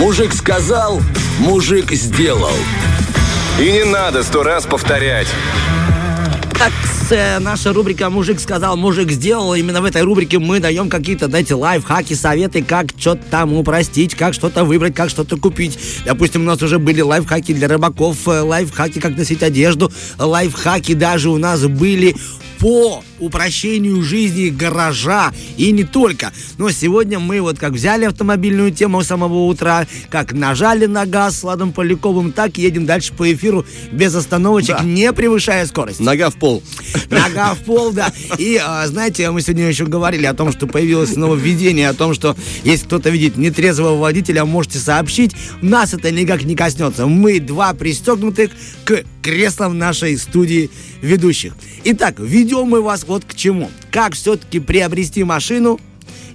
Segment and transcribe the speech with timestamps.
[0.00, 1.02] Мужик сказал,
[1.40, 2.54] мужик сделал.
[3.60, 5.26] И не надо сто раз повторять.
[6.58, 6.72] Так,
[7.10, 9.54] э, наша рубрика «Мужик сказал, мужик сделал».
[9.54, 14.32] Именно в этой рубрике мы даем какие-то, знаете, лайфхаки, советы, как что-то там упростить, как
[14.32, 15.78] что-то выбрать, как что-то купить.
[16.06, 21.28] Допустим, у нас уже были лайфхаки для рыбаков, э, лайфхаки, как носить одежду, лайфхаки даже
[21.28, 22.16] у нас были
[22.58, 26.32] по упрощению жизни гаража и не только.
[26.58, 31.38] Но сегодня мы вот как взяли автомобильную тему с самого утра, как нажали на газ
[31.38, 34.84] с Ладом Поляковым, так едем дальше по эфиру без остановочек, Да.
[34.84, 36.00] не превышая скорость.
[36.00, 36.62] Нога в пол.
[37.10, 38.12] Нога в пол, да.
[38.38, 42.36] И, а, знаете, мы сегодня еще говорили о том, что появилось нововведение, о том, что
[42.64, 45.32] если кто-то видит нетрезвого водителя, можете сообщить.
[45.60, 47.06] Нас это никак не коснется.
[47.06, 48.50] Мы два пристегнутых
[48.84, 50.70] к креслам нашей студии
[51.02, 51.54] ведущих.
[51.84, 53.70] Итак, ведем мы вас вот к чему.
[53.90, 55.80] Как все-таки приобрести машину,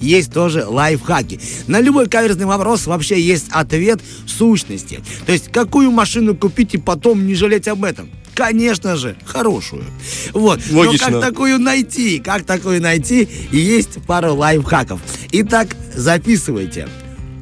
[0.00, 1.38] есть тоже лайфхаки.
[1.66, 5.00] На любой каверзный вопрос вообще есть ответ в сущности.
[5.26, 8.10] То есть, какую машину купить и потом не жалеть об этом?
[8.34, 9.84] Конечно же, хорошую.
[10.32, 10.60] Вот.
[10.70, 11.10] Логично.
[11.10, 12.18] Но как такую найти?
[12.18, 13.28] Как такую найти?
[13.50, 15.00] И есть пару лайфхаков.
[15.30, 16.88] Итак, записывайте.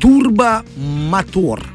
[0.00, 1.69] Турбомотор.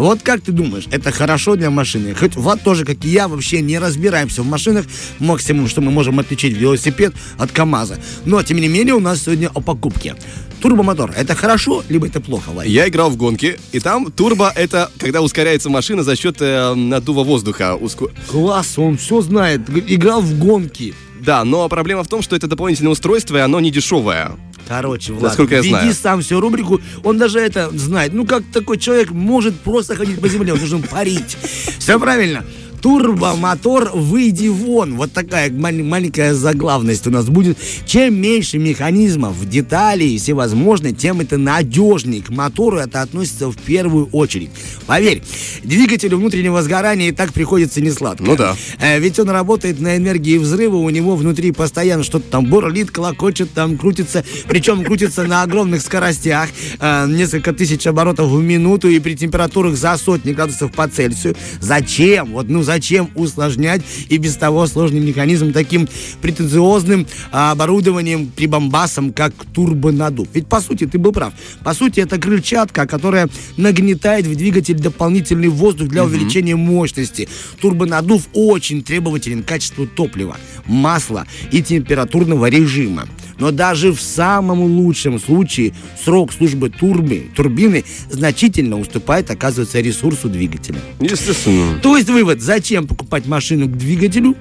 [0.00, 2.14] Вот как ты думаешь, это хорошо для машины?
[2.14, 4.86] Хоть Влад тоже, как и я, вообще не разбираемся в машинах.
[5.18, 7.98] Максимум, что мы можем отличить велосипед от КАМАЗа.
[8.24, 10.16] Но, тем не менее, у нас сегодня о покупке.
[10.62, 12.74] Турбомотор, это хорошо, либо это плохо, Владимир?
[12.74, 17.22] Я играл в гонки, и там турбо— это когда ускоряется машина за счет э, наддува
[17.22, 17.76] воздуха.
[17.78, 19.60] Уску- Класс, он все знает.
[19.86, 20.94] Играл в гонки.
[21.20, 24.30] Да, но проблема в том, что это дополнительное устройство, и оно не дешевое.
[24.70, 25.94] Короче, Влад, Насколько я веди знаю.
[25.94, 26.80] сам всю рубрику.
[27.02, 28.12] Он даже это знает.
[28.12, 31.36] Ну, как такой человек может просто ходить по земле, он должен парить.
[31.80, 32.44] Все правильно.
[32.80, 34.94] Турбомотор, выйди вон.
[34.96, 37.58] Вот такая мал- маленькая заглавность у нас будет.
[37.86, 42.22] Чем меньше механизмов, деталей всевозможных, тем это надежнее.
[42.22, 44.50] К мотору это относится в первую очередь.
[44.86, 45.22] Поверь,
[45.62, 48.24] двигателю внутреннего сгорания и так приходится несладко.
[48.24, 48.56] Ну да.
[48.80, 53.52] Э, Ведь он работает на энергии взрыва, у него внутри постоянно что-то там бурлит, колокочет,
[53.52, 56.48] там крутится, причем крутится на огромных скоростях,
[56.78, 61.36] э, несколько тысяч оборотов в минуту и при температурах за сотни градусов по Цельсию.
[61.60, 62.32] Зачем?
[62.32, 65.88] Вот, ну зачем усложнять и без того сложный механизм таким
[66.22, 70.28] претенциозным а, оборудованием, прибамбасом, как турбонадув?
[70.32, 71.32] Ведь по сути ты был прав.
[71.64, 77.28] По сути это крыльчатка, которая нагнетает в двигатель дополнительный воздух для увеличения мощности.
[77.60, 83.08] Турбонадув очень требователен к качеству топлива, масла и температурного режима.
[83.40, 85.72] Но даже в самом лучшем случае
[86.04, 90.78] срок службы турбы, турбины значительно уступает, оказывается, ресурсу двигателя.
[91.00, 91.78] Естественно.
[91.82, 94.36] То есть вывод, зачем покупать машину к двигателю?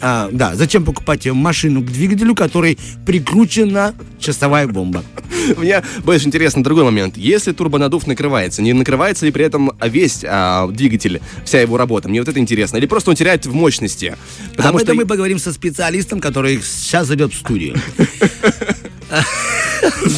[0.00, 5.04] А, да, зачем покупать машину к двигателю, который прикручена часовая бомба?
[5.56, 7.16] Мне больше интересно другой момент.
[7.16, 12.08] Если турбонадув накрывается, не накрывается ли при этом весь а, двигатель, вся его работа?
[12.08, 12.76] Мне вот это интересно.
[12.76, 14.16] Или просто он теряет в мощности?
[14.56, 17.76] Об этом мы поговорим со специалистом, который сейчас зайдет в студию.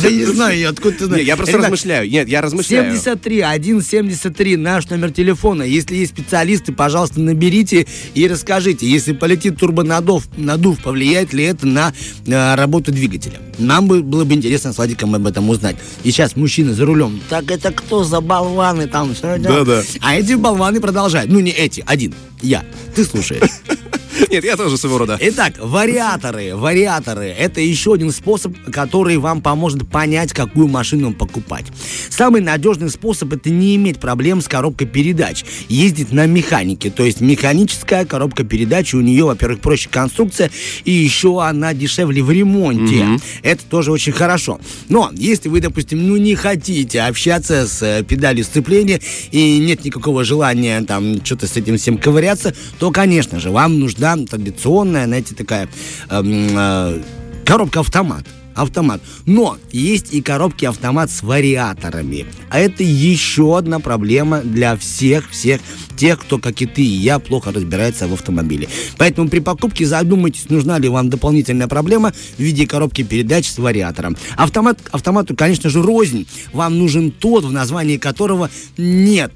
[0.03, 1.27] Да не знаю, я откуда ты знаешь.
[1.27, 2.11] Я просто размышляю.
[2.11, 2.93] Нет, я размышляю.
[2.97, 3.43] 73
[3.83, 5.63] 173 наш номер телефона.
[5.63, 11.93] Если есть специалисты, пожалуйста, наберите и расскажите, если полетит турбонадув, надув, повлияет ли это на
[12.27, 13.39] э, работу двигателя.
[13.59, 15.77] Нам бы было бы интересно с Владиком об этом узнать.
[16.05, 17.21] И сейчас мужчина за рулем.
[17.29, 19.15] Так это кто за болваны там?
[19.15, 19.83] Делать?» Да-да.
[20.01, 21.31] А эти болваны продолжают.
[21.31, 22.15] Ну, не эти, один.
[22.41, 22.65] Я.
[22.95, 23.43] Ты слушаешь.
[24.31, 25.19] Нет, я тоже своего рода.
[25.21, 26.55] Итак, вариаторы.
[26.55, 31.67] Вариаторы– это еще один способ, который вам поможет понять, какую машину покупать.
[32.09, 35.45] Самый надежный способ– это не иметь проблем с коробкой передач.
[35.69, 38.95] Ездить на механике, то есть механическая коробка передач.
[38.95, 40.51] У нее, во-первых, проще конструкция,
[40.85, 43.19] и еще она дешевле в ремонте.
[43.43, 44.61] Это тоже очень хорошо.
[44.89, 50.25] Но если вы, допустим, ну не хотите общаться с э, педалью сцепления и нет никакого
[50.25, 55.69] желания там что-то с этим всем ковыряться, то, конечно же, вам нужна традиционная, знаете, такая
[56.11, 57.03] эм, э,
[57.45, 58.25] коробка-автомат.
[58.55, 59.01] Автомат.
[59.25, 62.27] Но есть и коробки автомат с вариаторами.
[62.51, 65.59] А это еще одна проблема для всех-всех
[65.97, 68.69] тех, кто, как и ты и я, плохо разбирается в автомобиле.
[68.99, 74.19] Поэтому при покупке задумайтесь, нужна ли вам дополнительная проблема в виде коробки передач с вариатором.
[74.37, 76.27] Автомат, автомату, конечно же, рознь.
[76.53, 79.33] Вам нужен тот, в названии которого нет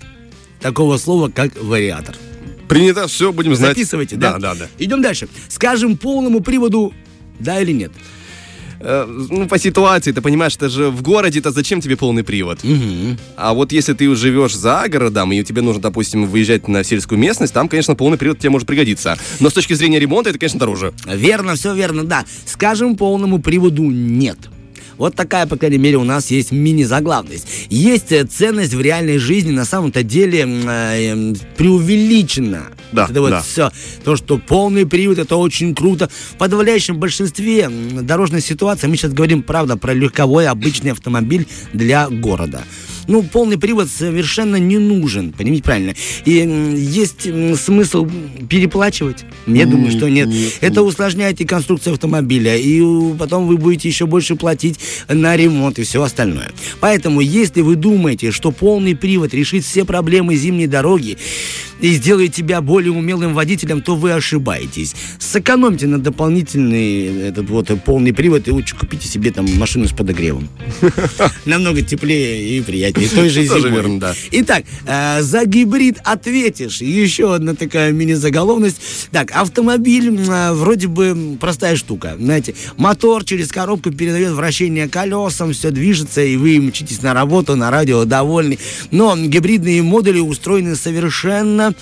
[0.60, 2.16] такого слова, как вариатор.
[2.68, 3.76] Принято, все, будем знать.
[3.76, 4.32] Записывайте, да?
[4.32, 4.68] Да, да, да.
[4.78, 5.28] Идем дальше.
[5.48, 6.92] Скажем полному приводу
[7.38, 7.92] да или нет.
[8.78, 12.60] Э, ну, по ситуации, ты понимаешь, это же в городе-то зачем тебе полный привод?
[13.36, 17.54] А вот если ты живешь за городом, и тебе нужно, допустим, выезжать на сельскую местность,
[17.54, 19.16] там, конечно, полный привод тебе может пригодиться.
[19.40, 20.92] Но с точки зрения ремонта, это, конечно, дороже.
[21.06, 22.24] Верно, все верно, да.
[22.44, 24.38] Скажем полному приводу нет.
[24.98, 27.46] Вот такая, по крайней мере, у нас есть мини-заглавность.
[27.68, 32.68] Есть э, ценность в реальной жизни, на самом-то деле э, преувеличена.
[32.92, 33.42] Да, это вот да.
[33.42, 33.70] все.
[34.04, 36.08] То, что полный привод, это очень круто.
[36.32, 42.62] В подавляющем большинстве дорожной ситуации, мы сейчас говорим, правда, про легковой обычный автомобиль для города.
[43.08, 45.94] Ну, полный привод совершенно не нужен, понимаете правильно.
[46.24, 46.32] И
[46.76, 48.08] есть смысл
[48.48, 49.24] переплачивать?
[49.46, 50.28] Я думаю, что нет.
[50.60, 52.82] Это усложняет и конструкцию автомобиля, и
[53.16, 56.50] потом вы будете еще больше платить на ремонт и все остальное.
[56.80, 61.16] Поэтому, если вы думаете, что полный привод решит все проблемы зимней дороги
[61.80, 64.94] и сделает тебя более умелым водителем, то вы ошибаетесь.
[65.18, 70.48] Сэкономьте на дополнительный этот вот полный привод и лучше купите себе там машину с подогревом.
[71.44, 72.95] Намного теплее и приятнее.
[73.14, 73.98] Той же зимой.
[73.98, 74.14] да.
[74.32, 76.80] Итак, э, за гибрид ответишь.
[76.80, 79.08] Еще одна такая мини-заголовность.
[79.12, 82.16] Так, автомобиль э, вроде бы простая штука.
[82.18, 87.70] Знаете, мотор через коробку передает вращение колесам, все движется, и вы мчитесь на работу, на
[87.70, 88.58] радио довольны.
[88.90, 91.74] Но гибридные модули устроены совершенно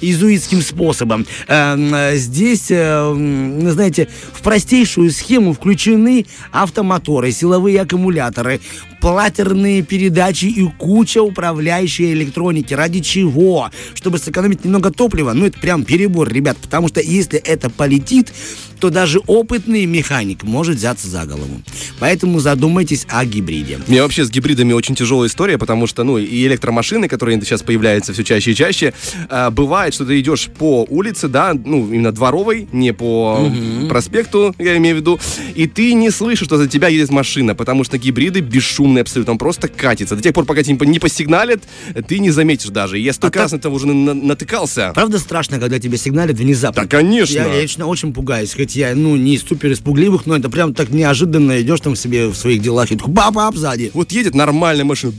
[0.00, 1.26] изуитским способом.
[1.48, 8.60] Э, Здесь, ну, знаете, в простейшую схему включены автомоторы, силовые аккумуляторы,
[9.00, 12.74] платерные передачи и куча управляющей электроники.
[12.74, 13.70] Ради чего?
[13.94, 15.32] Чтобы сэкономить немного топлива.
[15.32, 16.56] Ну, это прям перебор, ребят.
[16.58, 18.32] Потому что если это полетит,
[18.80, 21.60] то даже опытный механик может взяться за голову.
[21.98, 23.78] Поэтому задумайтесь о гибриде.
[23.86, 27.62] У меня вообще с гибридами очень тяжелая история, потому что, ну, и электромашины, которые сейчас
[27.62, 28.94] появляются все чаще и чаще,
[29.28, 33.50] а, бывает, что ты идешь по улице, да, ну, именно дворовой, не по
[33.88, 35.20] проспекту, я имею в виду,
[35.54, 39.38] и ты не слышишь, что за тебя едет машина, потому что гибриды бесшумные абсолютно, он
[39.38, 40.16] просто катится.
[40.16, 41.62] До тех пор, пока тебе не посигналят,
[42.08, 42.98] ты не заметишь даже.
[42.98, 44.92] Я столько А раз на это уже на- натыкался.
[44.94, 46.82] Правда страшно, когда тебе сигналят внезапно?
[46.82, 47.34] Да, конечно.
[47.34, 50.74] Я, я лично очень пугаюсь, хоть я, ну, не из супер испугливых, но это прям
[50.74, 53.90] так неожиданно идешь там себе в своих делах и такой бап-бап сзади.
[53.94, 55.12] Вот едет нормальная машина,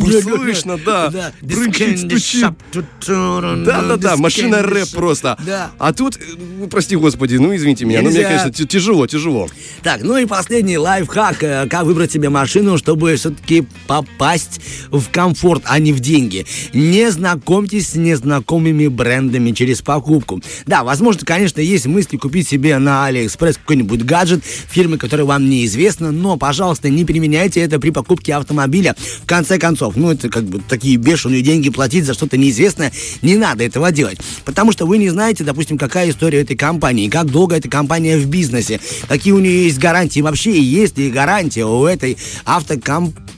[0.00, 2.46] слышно, да, брынчит, стучит.
[3.06, 5.38] Да-да-да, машина рэп просто.
[5.78, 6.20] А тут, э,
[6.58, 9.48] ну, прости господи, ну извините меня, но мне, конечно, тяжело, тяжело.
[9.82, 14.60] Так, ну и последний лайфхак, э, как выбрать себе машину, чтобы все-таки попасть
[14.90, 16.46] в комфорт, а не в деньги.
[16.72, 20.42] Не знакомьтесь с незнакомыми брендами через покупку.
[20.66, 26.10] Да, возможно, конечно, есть мысли купить себе на Алиэкспресс какой-нибудь гаджет фирмы, которая вам неизвестна,
[26.10, 28.94] но, пожалуйста, не применяйте это при покупке автомобиля.
[29.22, 32.92] В конце концов, ну это как бы такие бешеные деньги платить за что-то неизвестное,
[33.22, 34.18] не надо этого делать.
[34.44, 38.26] Потому что вы не знаете, допустим, какая история этой компании, как долго эта компания в
[38.26, 40.20] бизнесе, какие у нее есть гарантии.
[40.20, 43.30] Вообще, есть ли гарантия у этой автокомпании?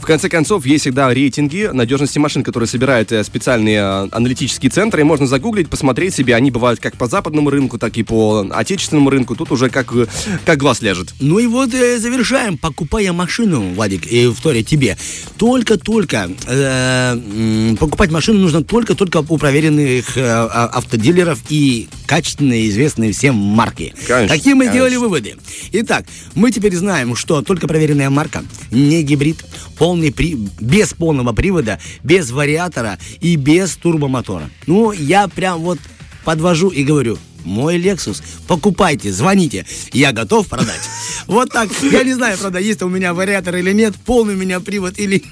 [0.00, 5.02] В конце концов, есть всегда рейтинги надежности машин, которые собирают э, специальные э, аналитические центры,
[5.02, 6.34] и можно загуглить, посмотреть себе.
[6.34, 9.36] Они бывают как по западному рынку, так и по отечественному рынку.
[9.36, 10.06] Тут уже как, э,
[10.46, 11.12] как глаз ляжет.
[11.20, 12.56] Ну и вот э, завершаем.
[12.56, 14.96] Покупая машину, Владик, и Виктория, тебе,
[15.36, 23.34] только-только э, покупать машину нужно только-только у проверенных э, а- автодилеров и качественные, известные всем
[23.34, 23.94] марки.
[24.06, 24.72] Конечно, Какие мы конечно.
[24.72, 25.36] сделали выводы?
[25.72, 29.41] Итак, мы теперь знаем, что только проверенная марка, не гибрид,
[29.78, 30.36] полный при...
[30.60, 34.50] без полного привода, без вариатора и без турбомотора.
[34.66, 35.78] Ну, я прям вот
[36.24, 40.80] подвожу и говорю, мой Lexus, покупайте, звоните, я готов продать.
[41.26, 41.68] Вот так.
[41.82, 45.22] Я не знаю, правда, есть у меня вариатор или нет, полный у меня привод или...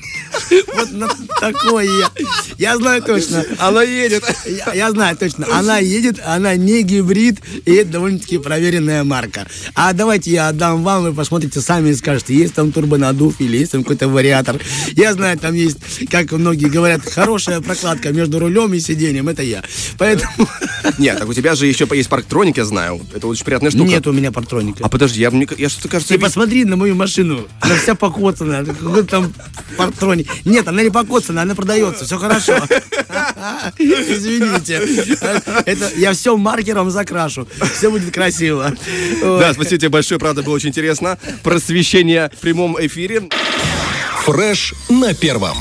[0.74, 1.08] Вот на
[1.40, 2.10] такое я.
[2.58, 3.44] Я знаю точно.
[3.58, 4.24] Она едет.
[4.46, 9.46] Я, я знаю точно, она едет, она не гибрид, и это довольно-таки проверенная марка.
[9.74, 13.72] А давайте я отдам вам, вы посмотрите сами и скажете, есть там турбонадув или есть
[13.72, 14.60] там какой-то вариатор.
[14.92, 15.78] Я знаю, там есть,
[16.10, 19.62] как многие говорят, хорошая прокладка между рулем и сиденьем, это я.
[19.98, 20.48] Поэтому
[20.98, 23.00] Нет, так у тебя же еще есть парктроник, я знаю.
[23.14, 23.88] Это очень приятная штука.
[23.88, 24.84] нет у меня партроника.
[24.84, 26.14] А подожди, я, я что-то кажется...
[26.14, 27.46] Ты посмотри на мою машину.
[27.60, 28.64] Она вся покоцана.
[28.64, 29.32] Какой там
[29.76, 30.28] партроник.
[30.44, 32.04] Нет, она не покоцана, она продается.
[32.04, 32.54] Все хорошо.
[33.78, 34.80] Извините.
[35.66, 37.46] Это я все маркером закрашу.
[37.74, 38.72] Все будет красиво.
[39.22, 41.18] Да, спасибо тебе большое, правда, было очень интересно.
[41.42, 43.28] Просвещение в прямом эфире.
[44.24, 45.56] Фреш на первом.